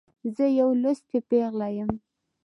زه 0.35 0.45
یوه 0.59 0.73
لوستې 0.83 1.17
پیغله 1.29 1.67
يمه. 1.77 1.97